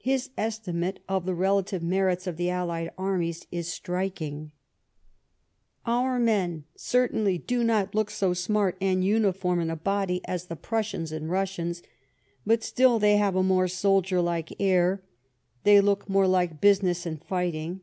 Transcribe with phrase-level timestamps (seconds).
[0.00, 4.50] His estimate of the relative merits of the allied armies is striking:—
[5.86, 10.56] Our men certainly do not look so smart and uniform in a body as the
[10.56, 11.80] Prussians and Russians,
[12.44, 15.00] but still they have a more soldier Iikc «ir;
[15.62, 17.82] they look more like business and fighting.